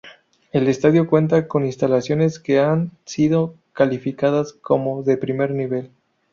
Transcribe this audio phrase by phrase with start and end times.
[0.51, 5.91] El estadio cuenta con instalaciones que han sido calificadas como "de primer nivel".